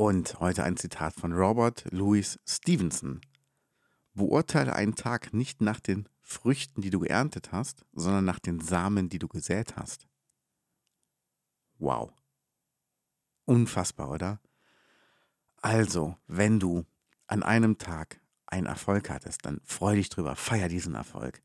[0.00, 3.20] Und heute ein Zitat von Robert Louis Stevenson.
[4.14, 9.10] Beurteile einen Tag nicht nach den Früchten, die du geerntet hast, sondern nach den Samen,
[9.10, 10.08] die du gesät hast.
[11.78, 12.14] Wow.
[13.44, 14.40] Unfassbar, oder?
[15.56, 16.86] Also, wenn du
[17.26, 21.42] an einem Tag einen Erfolg hattest, dann freu dich drüber, feier diesen Erfolg.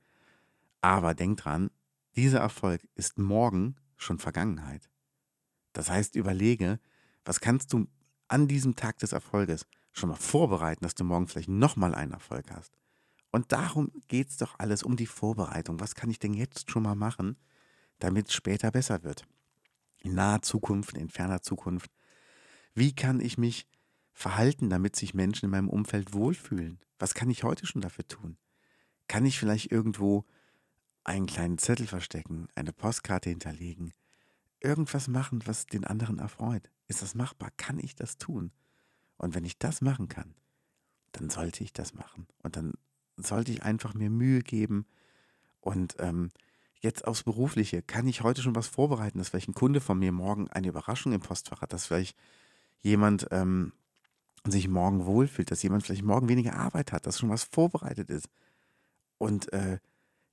[0.80, 1.72] Aber denk dran,
[2.16, 4.90] dieser Erfolg ist morgen schon Vergangenheit.
[5.74, 6.80] Das heißt, überlege,
[7.26, 7.87] was kannst du
[8.27, 12.51] an diesem Tag des Erfolges schon mal vorbereiten, dass du morgen vielleicht nochmal einen Erfolg
[12.51, 12.77] hast.
[13.31, 15.79] Und darum geht es doch alles um die Vorbereitung.
[15.79, 17.37] Was kann ich denn jetzt schon mal machen,
[17.99, 19.27] damit es später besser wird?
[20.01, 21.91] In naher Zukunft, in ferner Zukunft.
[22.73, 23.68] Wie kann ich mich
[24.13, 26.79] verhalten, damit sich Menschen in meinem Umfeld wohlfühlen?
[26.98, 28.37] Was kann ich heute schon dafür tun?
[29.07, 30.26] Kann ich vielleicht irgendwo
[31.03, 33.93] einen kleinen Zettel verstecken, eine Postkarte hinterlegen,
[34.66, 36.70] irgendwas machen, was den anderen erfreut?
[36.88, 37.52] Ist das machbar?
[37.58, 38.52] Kann ich das tun?
[39.18, 40.35] Und wenn ich das machen kann,
[41.13, 42.27] dann sollte ich das machen.
[42.44, 42.74] Und dann
[43.18, 44.86] sollte ich einfach mir Mühe geben.
[45.62, 46.32] Und ähm,
[46.82, 50.12] jetzt aufs Berufliche, kann ich heute schon was vorbereiten, dass vielleicht ein Kunde von mir
[50.12, 52.18] morgen eine Überraschung im Postfach hat, dass vielleicht
[52.82, 53.71] jemand ähm,
[54.46, 58.27] sich morgen wohlfühlt, dass jemand vielleicht morgen weniger Arbeit hat, dass schon was vorbereitet ist.
[59.18, 59.80] Und äh,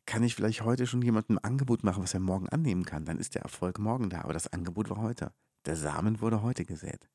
[0.06, 3.18] kann ich vielleicht heute schon jemandem ein Angebot machen, was er morgen annehmen kann, dann
[3.18, 5.32] ist der Erfolg morgen da, aber das Angebot war heute.
[5.64, 7.08] Der Samen wurde heute gesät.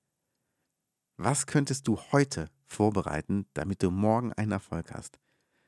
[1.18, 5.20] Was könntest du heute vorbereiten, damit du morgen einen Erfolg hast?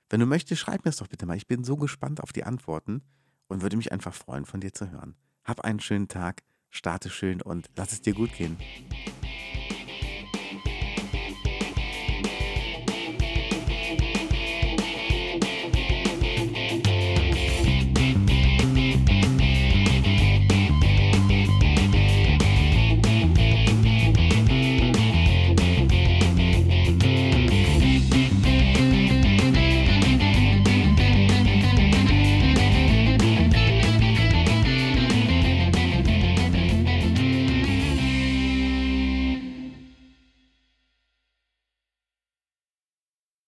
[0.09, 1.37] Wenn du möchtest, schreib mir es doch bitte mal.
[1.37, 3.01] Ich bin so gespannt auf die Antworten
[3.47, 5.15] und würde mich einfach freuen, von dir zu hören.
[5.43, 8.57] Hab einen schönen Tag, starte schön und lass es dir gut gehen.